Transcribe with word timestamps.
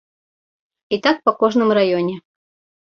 І 0.97 0.99
так 1.09 1.21
па 1.29 1.35
кожным 1.45 1.69
раёне. 1.81 2.19